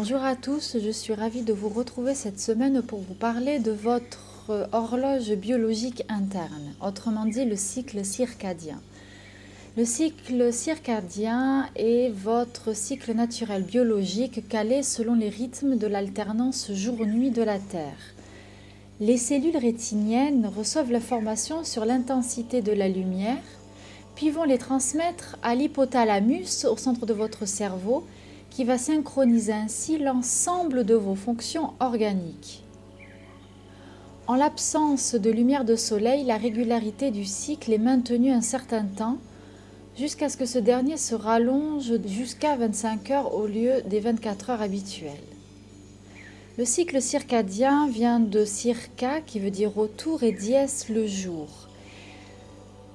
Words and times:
Bonjour 0.00 0.22
à 0.22 0.36
tous, 0.36 0.76
je 0.80 0.90
suis 0.90 1.12
ravie 1.12 1.42
de 1.42 1.52
vous 1.52 1.68
retrouver 1.68 2.14
cette 2.14 2.38
semaine 2.38 2.82
pour 2.82 3.00
vous 3.00 3.14
parler 3.14 3.58
de 3.58 3.72
votre 3.72 4.68
horloge 4.70 5.32
biologique 5.32 6.04
interne, 6.08 6.72
autrement 6.80 7.24
dit 7.24 7.44
le 7.44 7.56
cycle 7.56 8.04
circadien. 8.04 8.80
Le 9.76 9.84
cycle 9.84 10.52
circadien 10.52 11.68
est 11.74 12.10
votre 12.10 12.76
cycle 12.76 13.12
naturel 13.12 13.64
biologique 13.64 14.48
calé 14.48 14.84
selon 14.84 15.16
les 15.16 15.30
rythmes 15.30 15.76
de 15.76 15.88
l'alternance 15.88 16.70
jour-nuit 16.72 17.32
de 17.32 17.42
la 17.42 17.58
Terre. 17.58 18.14
Les 19.00 19.16
cellules 19.16 19.56
rétiniennes 19.56 20.48
reçoivent 20.56 20.92
l'information 20.92 21.64
sur 21.64 21.84
l'intensité 21.84 22.62
de 22.62 22.70
la 22.70 22.86
lumière, 22.86 23.42
puis 24.14 24.30
vont 24.30 24.44
les 24.44 24.58
transmettre 24.58 25.36
à 25.42 25.56
l'hypothalamus 25.56 26.66
au 26.66 26.76
centre 26.76 27.04
de 27.04 27.14
votre 27.14 27.46
cerveau 27.46 28.06
qui 28.50 28.64
va 28.64 28.78
synchroniser 28.78 29.52
ainsi 29.52 29.98
l'ensemble 29.98 30.84
de 30.84 30.94
vos 30.94 31.14
fonctions 31.14 31.74
organiques. 31.80 32.64
En 34.26 34.34
l'absence 34.34 35.14
de 35.14 35.30
lumière 35.30 35.64
de 35.64 35.76
soleil, 35.76 36.24
la 36.24 36.36
régularité 36.36 37.10
du 37.10 37.24
cycle 37.24 37.72
est 37.72 37.78
maintenue 37.78 38.30
un 38.30 38.42
certain 38.42 38.84
temps 38.84 39.18
jusqu'à 39.96 40.28
ce 40.28 40.36
que 40.36 40.46
ce 40.46 40.58
dernier 40.58 40.96
se 40.96 41.14
rallonge 41.14 41.92
jusqu'à 42.06 42.56
25 42.56 43.10
heures 43.10 43.34
au 43.34 43.46
lieu 43.46 43.82
des 43.86 44.00
24 44.00 44.50
heures 44.50 44.62
habituelles. 44.62 45.12
Le 46.58 46.64
cycle 46.64 47.00
circadien 47.00 47.88
vient 47.88 48.20
de 48.20 48.44
circa 48.44 49.20
qui 49.20 49.38
veut 49.38 49.50
dire 49.50 49.72
retour 49.74 50.22
et 50.22 50.32
dies 50.32 50.54
le 50.88 51.06
jour. 51.06 51.67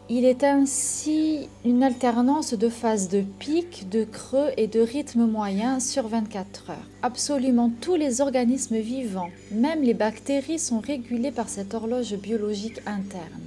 Il 0.09 0.25
est 0.25 0.43
ainsi 0.43 1.47
une 1.63 1.81
alternance 1.81 2.53
de 2.53 2.67
phases 2.67 3.07
de 3.07 3.21
pic, 3.21 3.87
de 3.89 4.03
creux 4.03 4.49
et 4.57 4.67
de 4.67 4.81
rythme 4.81 5.25
moyen 5.25 5.79
sur 5.79 6.09
24 6.09 6.71
heures. 6.71 6.89
Absolument 7.03 7.71
tous 7.79 7.95
les 7.95 8.19
organismes 8.19 8.79
vivants, 8.79 9.29
même 9.51 9.81
les 9.81 9.93
bactéries, 9.93 10.59
sont 10.59 10.81
régulés 10.81 11.31
par 11.31 11.47
cette 11.47 11.73
horloge 11.73 12.15
biologique 12.15 12.81
interne. 12.85 13.41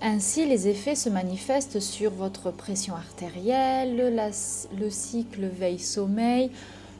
Ainsi, 0.00 0.46
les 0.46 0.68
effets 0.68 0.94
se 0.94 1.08
manifestent 1.08 1.80
sur 1.80 2.12
votre 2.12 2.52
pression 2.52 2.94
artérielle, 2.94 4.14
le 4.78 4.90
cycle 4.90 5.46
veille-sommeil, 5.46 6.50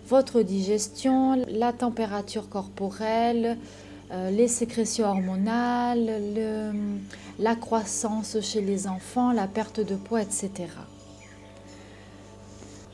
votre 0.09 0.43
digestion, 0.43 1.45
la 1.49 1.73
température 1.73 2.49
corporelle, 2.49 3.59
les 4.11 4.49
sécrétions 4.49 5.07
hormonales, 5.07 6.75
la 7.39 7.57
croissance 7.57 8.41
chez 8.41 8.61
les 8.61 8.87
enfants, 8.87 9.33
la 9.33 9.47
perte 9.47 9.81
de 9.81 9.95
poids, 9.95 10.23
etc. 10.23 10.51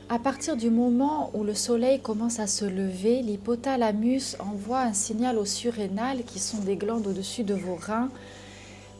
À 0.09 0.19
partir 0.19 0.57
du 0.57 0.69
moment 0.69 1.31
où 1.33 1.43
le 1.43 1.55
soleil 1.55 1.99
commence 1.99 2.39
à 2.39 2.45
se 2.45 2.65
lever, 2.65 3.21
l'hypothalamus 3.21 4.35
envoie 4.39 4.81
un 4.81 4.93
signal 4.93 5.37
aux 5.37 5.45
surrénales, 5.45 6.23
qui 6.23 6.39
sont 6.39 6.59
des 6.59 6.75
glandes 6.75 7.07
au-dessus 7.07 7.43
de 7.43 7.53
vos 7.53 7.75
reins, 7.75 8.09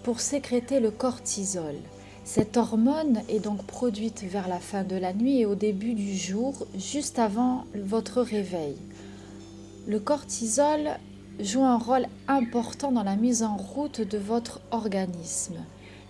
pour 0.01 0.21
sécréter 0.21 0.79
le 0.79 0.91
cortisol. 0.91 1.75
Cette 2.23 2.57
hormone 2.57 3.21
est 3.27 3.41
donc 3.41 3.63
produite 3.65 4.23
vers 4.23 4.47
la 4.47 4.59
fin 4.59 4.83
de 4.83 4.95
la 4.95 5.13
nuit 5.13 5.41
et 5.41 5.45
au 5.45 5.55
début 5.55 5.93
du 5.93 6.15
jour, 6.15 6.65
juste 6.77 7.19
avant 7.19 7.65
votre 7.75 8.21
réveil. 8.21 8.75
Le 9.87 9.99
cortisol 9.99 10.97
joue 11.39 11.63
un 11.63 11.77
rôle 11.77 12.05
important 12.27 12.91
dans 12.91 13.03
la 13.03 13.15
mise 13.15 13.43
en 13.43 13.57
route 13.57 14.01
de 14.01 14.17
votre 14.17 14.61
organisme. 14.71 15.57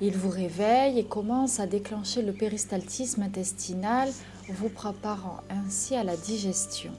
Il 0.02 0.18
vous 0.18 0.30
réveille 0.30 1.00
et 1.00 1.06
commence 1.06 1.60
à 1.60 1.68
déclencher 1.68 2.22
le 2.22 2.34
péristaltisme 2.34 3.22
intestinal, 3.22 4.10
vous 4.50 4.70
préparant 4.70 5.38
ainsi 5.50 5.96
à 5.96 6.04
la 6.04 6.18
digestion. 6.18 6.92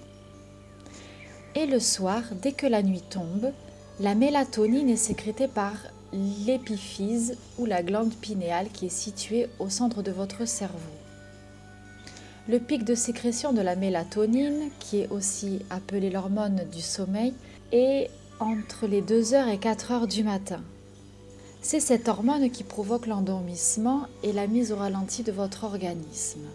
Et 1.55 1.67
le 1.67 1.81
soir, 1.81 2.23
dès 2.43 2.53
que 2.53 2.67
la 2.67 2.83
nuit 2.83 3.03
tombe, 3.09 3.53
la 4.01 4.15
mélatonine 4.15 4.89
est 4.89 4.97
sécrétée 4.97 5.49
par 5.49 5.75
l'épiphyse 6.13 7.37
ou 7.59 7.67
la 7.67 7.83
glande 7.83 8.15
pinéale 8.15 8.69
qui 8.73 8.87
est 8.87 8.89
située 8.89 9.49
au 9.59 9.69
centre 9.69 10.03
de 10.03 10.11
votre 10.11 10.47
cerveau. 10.47 10.79
Le 12.47 12.59
pic 12.59 12.85
de 12.85 12.95
sécrétion 12.95 13.55
de 13.55 13.63
la 13.63 13.75
mélatonine, 13.75 14.69
qui 14.79 14.99
est 15.01 15.09
aussi 15.09 15.61
appelée 15.71 16.11
l'hormone 16.11 16.61
du 16.71 16.83
sommeil, 16.83 17.33
est 17.73 18.11
entre 18.39 18.87
les 18.87 19.01
2h 19.01 19.49
et 19.49 19.57
4h 19.57 20.07
du 20.07 20.25
matin. 20.25 20.61
C'est 21.63 21.81
cette 21.81 22.07
hormone 22.07 22.51
qui 22.51 22.63
provoque 22.63 23.07
l'endormissement 23.07 24.03
et 24.23 24.35
la 24.35 24.47
mise 24.47 24.73
au 24.73 24.77
ralenti 24.77 25.23
de 25.23 25.33
votre 25.33 25.65
organisme. 25.65 26.47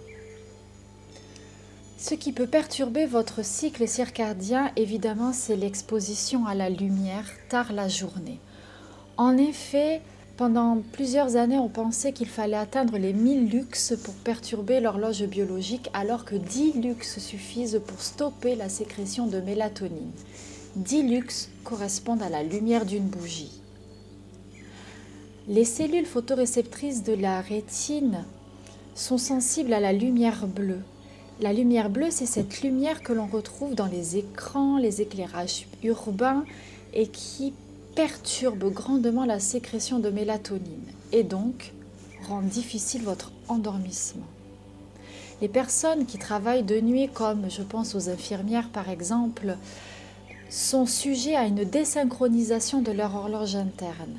Ce 1.97 2.13
qui 2.13 2.33
peut 2.33 2.45
perturber 2.45 3.07
votre 3.07 3.43
cycle 3.43 3.87
circadien, 3.87 4.71
évidemment, 4.75 5.33
c'est 5.33 5.55
l'exposition 5.55 6.45
à 6.45 6.53
la 6.53 6.69
lumière 6.69 7.25
tard 7.49 7.73
la 7.73 7.87
journée. 7.87 8.39
En 9.17 9.37
effet, 9.37 10.01
pendant 10.39 10.77
plusieurs 10.93 11.35
années, 11.35 11.57
on 11.57 11.67
pensait 11.67 12.13
qu'il 12.13 12.29
fallait 12.29 12.55
atteindre 12.55 12.97
les 12.97 13.11
1000 13.11 13.49
lux 13.49 13.93
pour 14.01 14.13
perturber 14.13 14.79
l'horloge 14.79 15.25
biologique, 15.25 15.89
alors 15.93 16.23
que 16.23 16.35
10 16.35 16.75
lux 16.75 17.19
suffisent 17.19 17.81
pour 17.85 17.99
stopper 17.99 18.55
la 18.55 18.69
sécrétion 18.69 19.27
de 19.27 19.41
mélatonine. 19.41 20.11
10 20.77 21.03
lux 21.03 21.49
correspondent 21.65 22.23
à 22.23 22.29
la 22.29 22.41
lumière 22.41 22.85
d'une 22.85 23.03
bougie. 23.03 23.59
Les 25.49 25.65
cellules 25.65 26.05
photoréceptrices 26.05 27.03
de 27.03 27.15
la 27.15 27.41
rétine 27.41 28.23
sont 28.95 29.17
sensibles 29.17 29.73
à 29.73 29.81
la 29.81 29.91
lumière 29.91 30.47
bleue. 30.47 30.83
La 31.41 31.51
lumière 31.51 31.89
bleue, 31.89 32.11
c'est 32.11 32.25
cette 32.25 32.61
lumière 32.61 33.03
que 33.03 33.11
l'on 33.11 33.27
retrouve 33.27 33.75
dans 33.75 33.87
les 33.87 34.15
écrans, 34.15 34.77
les 34.77 35.01
éclairages 35.01 35.67
urbains 35.83 36.45
et 36.93 37.07
qui 37.07 37.51
perturbe 37.99 38.71
grandement 38.71 39.25
la 39.25 39.41
sécrétion 39.41 39.99
de 39.99 40.09
mélatonine 40.09 40.87
et 41.11 41.23
donc 41.23 41.73
rend 42.29 42.41
difficile 42.41 43.01
votre 43.01 43.33
endormissement. 43.49 44.29
Les 45.41 45.49
personnes 45.49 46.05
qui 46.05 46.17
travaillent 46.17 46.63
de 46.63 46.79
nuit, 46.79 47.09
comme 47.13 47.51
je 47.51 47.61
pense 47.61 47.95
aux 47.95 48.07
infirmières 48.07 48.69
par 48.69 48.87
exemple, 48.89 49.57
sont 50.49 50.85
sujets 50.85 51.35
à 51.35 51.43
une 51.43 51.65
désynchronisation 51.65 52.81
de 52.81 52.93
leur 52.93 53.13
horloge 53.13 53.57
interne. 53.57 54.15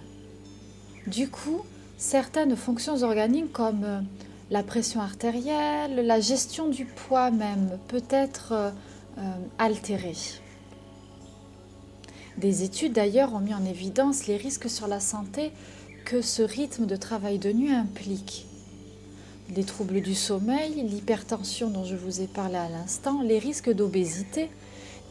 Du 1.07 1.31
coup, 1.31 1.63
certaines 1.97 2.57
fonctions 2.57 3.03
organiques 3.03 3.51
comme 3.51 3.85
euh, 3.85 4.01
la 4.51 4.63
pression 4.63 5.01
artérielle, 5.01 6.07
la 6.07 6.21
gestion 6.21 6.69
du 6.69 6.85
poids 6.85 7.31
même 7.31 7.79
peut 7.89 8.05
être 8.11 8.53
euh, 8.53 8.71
euh, 9.17 9.23
altérée. 9.59 10.17
Des 12.39 12.63
études 12.63 12.93
d'ailleurs 12.93 13.35
ont 13.35 13.41
mis 13.41 13.55
en 13.55 13.65
évidence 13.65 14.27
les 14.27 14.37
risques 14.37 14.71
sur 14.71 14.87
la 14.87 15.01
santé 15.01 15.53
que 16.05 16.23
ce 16.23 16.43
rythme 16.43 16.87
de 16.87 16.97
travail 16.97 17.39
de 17.39 17.53
nuit 17.53 17.73
implique. 17.73 18.47
Les 19.55 19.65
troubles 19.65 20.01
du 20.01 20.15
sommeil, 20.15 20.83
l'hypertension 20.83 21.71
dont 21.71 21.85
je 21.85 21.97
vous 21.97 22.21
ai 22.21 22.27
parlé 22.27 22.57
à 22.57 22.69
l'instant, 22.69 23.21
les 23.23 23.39
risques 23.39 23.71
d'obésité, 23.71 24.49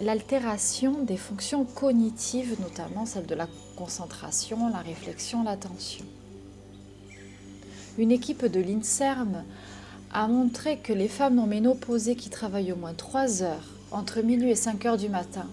l'altération 0.01 1.03
des 1.03 1.17
fonctions 1.17 1.65
cognitives, 1.65 2.55
notamment 2.61 3.05
celle 3.05 3.25
de 3.25 3.35
la 3.35 3.47
concentration, 3.75 4.69
la 4.69 4.79
réflexion, 4.79 5.43
l'attention. 5.43 6.05
Une 7.97 8.11
équipe 8.11 8.45
de 8.45 8.61
l'INSERM 8.61 9.43
a 10.11 10.27
montré 10.27 10.77
que 10.77 10.93
les 10.93 11.09
femmes 11.09 11.35
non 11.35 11.47
ménopausées 11.47 12.15
qui 12.15 12.29
travaillent 12.29 12.71
au 12.71 12.77
moins 12.77 12.93
3 12.93 13.43
heures 13.43 13.75
entre 13.91 14.21
minuit 14.21 14.51
et 14.51 14.55
5 14.55 14.85
heures 14.85 14.97
du 14.97 15.09
matin 15.09 15.47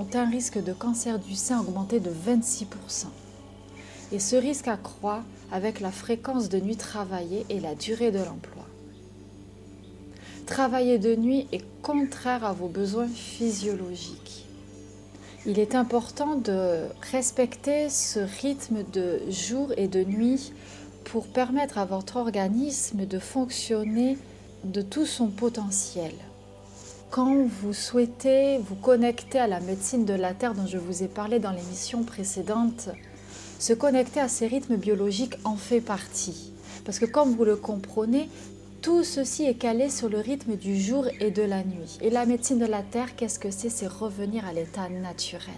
ont 0.00 0.08
un 0.14 0.30
risque 0.30 0.62
de 0.62 0.72
cancer 0.72 1.18
du 1.18 1.34
sein 1.34 1.60
augmenté 1.60 2.00
de 2.00 2.10
26%. 2.10 3.06
Et 4.12 4.18
ce 4.18 4.34
risque 4.34 4.66
accroît 4.66 5.22
avec 5.52 5.80
la 5.80 5.90
fréquence 5.90 6.48
de 6.48 6.58
nuit 6.58 6.76
travaillée 6.76 7.44
et 7.50 7.60
la 7.60 7.74
durée 7.74 8.10
de 8.10 8.18
l'emploi. 8.18 8.64
Travailler 10.46 10.98
de 10.98 11.14
nuit 11.14 11.46
est 11.52 11.64
contraire 11.82 12.44
à 12.44 12.54
vos 12.54 12.68
besoins 12.68 13.08
physiologiques. 13.08 14.46
Il 15.44 15.58
est 15.58 15.74
important 15.74 16.36
de 16.36 16.86
respecter 17.12 17.90
ce 17.90 18.20
rythme 18.40 18.82
de 18.92 19.20
jour 19.28 19.72
et 19.76 19.86
de 19.86 20.02
nuit 20.02 20.52
pour 21.04 21.26
permettre 21.26 21.76
à 21.76 21.84
votre 21.84 22.16
organisme 22.16 23.04
de 23.04 23.18
fonctionner 23.18 24.16
de 24.64 24.80
tout 24.80 25.06
son 25.06 25.28
potentiel. 25.28 26.12
Quand 27.10 27.44
vous 27.44 27.72
souhaitez 27.72 28.58
vous 28.58 28.76
connecter 28.76 29.40
à 29.40 29.48
la 29.48 29.58
médecine 29.58 30.04
de 30.04 30.14
la 30.14 30.32
Terre 30.32 30.54
dont 30.54 30.68
je 30.68 30.78
vous 30.78 31.02
ai 31.02 31.08
parlé 31.08 31.40
dans 31.40 31.50
l'émission 31.50 32.04
précédente, 32.04 32.88
se 33.58 33.72
connecter 33.72 34.20
à 34.20 34.28
ces 34.28 34.46
rythmes 34.46 34.76
biologiques 34.76 35.34
en 35.42 35.56
fait 35.56 35.80
partie. 35.80 36.52
Parce 36.84 37.00
que 37.00 37.06
comme 37.06 37.34
vous 37.34 37.44
le 37.44 37.56
comprenez, 37.56 38.28
tout 38.80 39.02
ceci 39.02 39.42
est 39.44 39.54
calé 39.54 39.90
sur 39.90 40.08
le 40.08 40.20
rythme 40.20 40.54
du 40.54 40.80
jour 40.80 41.04
et 41.18 41.32
de 41.32 41.42
la 41.42 41.64
nuit. 41.64 41.98
Et 42.00 42.10
la 42.10 42.26
médecine 42.26 42.60
de 42.60 42.66
la 42.66 42.82
Terre, 42.82 43.16
qu'est-ce 43.16 43.40
que 43.40 43.50
c'est? 43.50 43.70
C'est 43.70 43.88
revenir 43.88 44.46
à 44.46 44.52
l'état 44.52 44.88
naturel. 44.88 45.52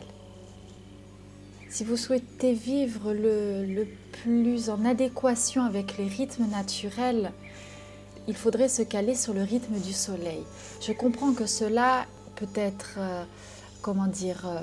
Si 1.68 1.84
vous 1.84 1.98
souhaitez 1.98 2.54
vivre 2.54 3.12
le, 3.12 3.66
le, 3.66 3.86
plus 4.22 4.70
en 4.70 4.86
adéquation 4.86 5.64
avec 5.64 5.98
les 5.98 6.06
rythmes 6.06 6.46
naturels, 6.50 7.30
il 8.28 8.36
faudrait 8.36 8.68
se 8.68 8.82
caler 8.82 9.14
sur 9.14 9.34
le 9.34 9.42
rythme 9.42 9.78
du 9.78 9.92
soleil. 9.92 10.42
Je 10.80 10.92
comprends 10.92 11.32
que 11.32 11.46
cela 11.46 12.06
peut 12.36 12.48
être, 12.54 12.94
euh, 12.98 13.24
comment 13.80 14.06
dire, 14.06 14.42
euh, 14.46 14.60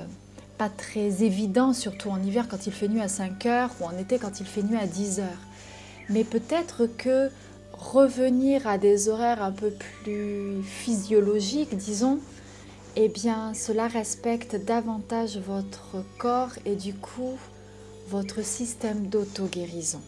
pas 0.58 0.68
très 0.68 1.22
évident, 1.22 1.72
surtout 1.72 2.10
en 2.10 2.22
hiver 2.22 2.46
quand 2.48 2.66
il 2.66 2.72
fait 2.72 2.88
nuit 2.88 3.00
à 3.00 3.08
5 3.08 3.46
heures 3.46 3.70
ou 3.80 3.84
en 3.84 3.96
été 3.96 4.18
quand 4.18 4.40
il 4.40 4.46
fait 4.46 4.62
nuit 4.62 4.78
à 4.78 4.86
10 4.86 5.20
heures. 5.20 5.46
Mais 6.08 6.24
peut-être 6.24 6.86
que 6.86 7.30
revenir 7.72 8.66
à 8.66 8.76
des 8.76 9.08
horaires 9.08 9.42
un 9.42 9.52
peu 9.52 9.70
plus 9.70 10.62
physiologiques, 10.62 11.76
disons, 11.76 12.18
eh 12.96 13.08
bien, 13.08 13.54
cela 13.54 13.86
respecte 13.86 14.56
davantage 14.56 15.38
votre 15.38 16.04
corps 16.18 16.52
et 16.66 16.74
du 16.74 16.92
coup 16.94 17.38
votre 18.08 18.44
système 18.44 19.06
d'auto-guérison. 19.06 20.00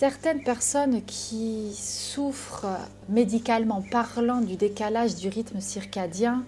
Certaines 0.00 0.42
personnes 0.42 1.02
qui 1.04 1.74
souffrent 1.74 2.78
médicalement 3.10 3.84
parlant 3.90 4.40
du 4.40 4.56
décalage 4.56 5.16
du 5.16 5.28
rythme 5.28 5.60
circadien 5.60 6.42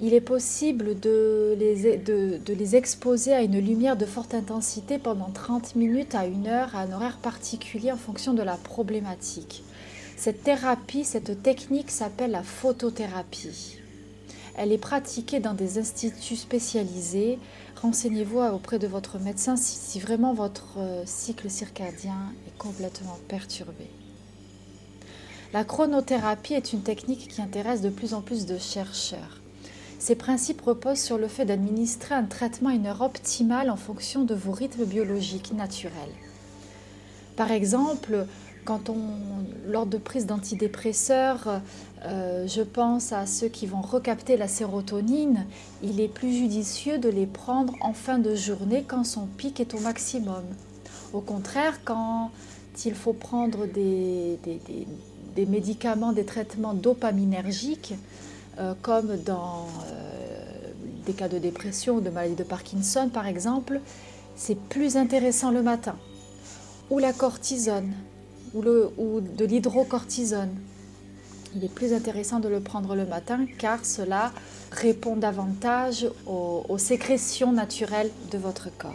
il 0.00 0.12
est 0.12 0.20
possible 0.20 0.98
de 0.98 1.54
les, 1.56 2.00
les, 2.48 2.74
exposer 2.74 3.32
à 3.32 3.42
une 3.42 3.60
lumière 3.60 3.96
de 3.96 4.06
forte 4.06 4.34
intensité 4.34 4.98
pendant 4.98 5.30
30 5.30 5.76
minutes 5.76 6.16
à 6.16 6.26
une 6.26 6.48
heure 6.48 6.74
à 6.74 6.80
un 6.80 6.92
horaire 6.92 7.18
particulier 7.18 7.92
en 7.92 7.96
fonction 7.96 8.34
de 8.34 8.42
la 8.42 8.56
problématique. 8.56 9.62
Cette 10.16 10.42
thérapie, 10.42 11.04
cette 11.04 11.44
technique 11.44 11.92
s'appelle 11.92 12.32
la 12.32 12.42
photothérapie. 12.42 13.78
Elle 14.58 14.72
est 14.72 14.78
pratiquée 14.78 15.38
dans 15.38 15.52
des 15.52 15.78
instituts 15.78 16.36
spécialisés. 16.36 17.38
Renseignez-vous 17.82 18.40
auprès 18.40 18.78
de 18.78 18.86
votre 18.86 19.18
médecin 19.18 19.54
si, 19.56 20.00
vraiment 20.00 20.32
votre 20.32 20.78
euh, 20.78 21.02
cycle 21.04 21.50
circadien 21.50 22.32
est 22.46 22.56
complètement 22.56 23.18
perturbé. 23.28 23.90
La 25.52 25.64
chronothérapie 25.64 26.54
est 26.54 26.72
une 26.72 26.82
technique 26.82 27.28
qui 27.28 27.42
intéresse 27.42 27.82
de 27.82 27.90
plus 27.90 28.14
en 28.14 28.22
plus 28.22 28.46
de 28.46 28.56
chercheurs. 28.56 29.40
Ces 29.98 30.14
principes 30.14 30.62
reposent 30.62 31.00
sur 31.00 31.18
le 31.18 31.28
fait 31.28 31.44
d'administrer 31.44 32.14
un 32.14 32.24
traitement 32.24 32.70
à 32.70 32.74
une 32.74 32.86
heure 32.86 33.02
optimale 33.02 33.70
en 33.70 33.76
fonction 33.76 34.24
de 34.24 34.34
vos 34.34 34.52
rythmes 34.52 34.84
biologiques 34.84 35.52
naturels. 35.52 35.92
Par 37.36 37.50
exemple, 37.50 38.26
lors 39.66 39.86
de 39.86 39.98
prise 39.98 40.26
d'antidépresseurs, 40.26 41.60
euh, 42.04 42.46
je 42.46 42.62
pense 42.62 43.12
à 43.12 43.26
ceux 43.26 43.48
qui 43.48 43.66
vont 43.66 43.80
recapter 43.80 44.36
la 44.36 44.48
sérotonine, 44.48 45.46
il 45.82 46.00
est 46.00 46.08
plus 46.08 46.32
judicieux 46.32 46.98
de 46.98 47.08
les 47.08 47.26
prendre 47.26 47.74
en 47.80 47.92
fin 47.92 48.18
de 48.18 48.34
journée 48.34 48.84
quand 48.86 49.04
son 49.04 49.26
pic 49.26 49.60
est 49.60 49.74
au 49.74 49.80
maximum. 49.80 50.44
Au 51.12 51.20
contraire, 51.20 51.80
quand 51.84 52.30
il 52.84 52.94
faut 52.94 53.12
prendre 53.12 53.66
des 53.66 54.38
médicaments, 55.36 56.12
des 56.12 56.24
traitements 56.24 56.74
dopaminergiques, 56.74 57.94
euh, 58.58 58.72
comme 58.80 59.16
dans 59.16 59.66
euh, 59.86 60.72
des 61.04 61.12
cas 61.12 61.28
de 61.28 61.38
dépression 61.38 61.96
ou 61.96 62.00
de 62.00 62.08
maladie 62.08 62.36
de 62.36 62.42
Parkinson 62.42 63.10
par 63.12 63.26
exemple, 63.26 63.80
c'est 64.34 64.58
plus 64.58 64.96
intéressant 64.96 65.50
le 65.50 65.62
matin. 65.62 65.96
Ou 66.90 66.98
la 66.98 67.12
cortisone, 67.12 67.92
ou, 68.54 68.62
ou 68.98 69.20
de 69.20 69.44
l'hydrocortisone. 69.44 70.54
Il 71.54 71.64
est 71.64 71.72
plus 71.72 71.92
intéressant 71.92 72.40
de 72.40 72.48
le 72.48 72.60
prendre 72.60 72.94
le 72.94 73.06
matin 73.06 73.46
car 73.58 73.84
cela 73.84 74.32
répond 74.70 75.16
davantage 75.16 76.06
aux, 76.26 76.64
aux 76.68 76.78
sécrétions 76.78 77.52
naturelles 77.52 78.10
de 78.30 78.38
votre 78.38 78.68
corps. 78.76 78.94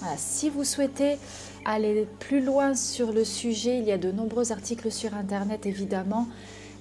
Voilà, 0.00 0.16
si 0.16 0.48
vous 0.48 0.64
souhaitez 0.64 1.16
aller 1.64 2.06
plus 2.20 2.40
loin 2.40 2.74
sur 2.74 3.12
le 3.12 3.24
sujet, 3.24 3.78
il 3.78 3.84
y 3.84 3.92
a 3.92 3.98
de 3.98 4.10
nombreux 4.10 4.52
articles 4.52 4.90
sur 4.90 5.14
Internet 5.14 5.66
évidemment 5.66 6.28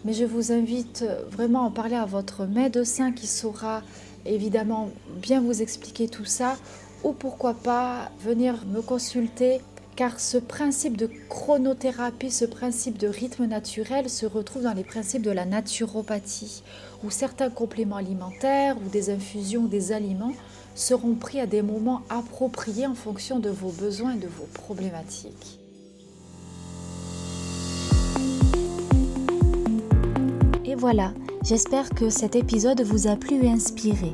mais 0.06 0.14
je 0.14 0.26
vous 0.26 0.52
invite 0.52 1.04
vraiment 1.32 1.64
à 1.64 1.68
en 1.68 1.72
parler 1.72 1.96
à 1.96 2.06
votre 2.06 2.46
médecin 2.46 3.12
qui 3.12 3.28
saura 3.28 3.82
évidemment 4.26 4.90
bien 5.22 5.42
vous 5.42 5.62
expliquer 5.62 6.08
tout 6.08 6.26
ça 6.26 6.56
ou 7.04 7.14
pourquoi 7.14 7.54
pas 7.54 8.12
venir 8.24 8.64
me 8.68 8.82
consulter 8.82 9.60
car 9.98 10.22
ce 10.22 10.38
principe 10.38 10.96
de 10.96 11.10
chronothérapie, 11.28 12.32
ce 12.32 12.46
principe 12.46 12.98
de 12.98 13.08
rythme 13.08 13.46
naturel 13.46 14.10
se 14.10 14.26
retrouve 14.26 14.64
dans 14.64 14.74
les 14.74 14.86
principes 14.86 15.24
de 15.24 15.32
la 15.32 15.44
naturopathie, 15.44 16.64
où 17.04 17.10
certains 17.10 17.50
compléments 17.50 17.98
alimentaires 17.98 18.78
ou 18.78 18.88
des 18.90 19.10
infusions 19.10 19.66
des 19.66 19.92
aliments 19.92 20.34
seront 20.76 21.16
pris 21.16 21.42
à 21.42 21.46
des 21.48 21.62
moments 21.62 22.04
appropriés 22.10 22.88
en 22.88 22.96
fonction 22.96 23.40
de 23.40 23.50
vos 23.50 23.72
besoins 23.72 24.14
et 24.14 24.20
de 24.20 24.28
vos 24.28 24.48
problématiques. 24.54 25.60
voilà, 30.78 31.12
j'espère 31.44 31.90
que 31.90 32.12
cet 32.12 32.36
épisode 32.36 32.82
vous 32.82 33.08
a 33.08 33.16
plu 33.16 33.44
et 33.44 33.50
inspiré. 33.50 34.14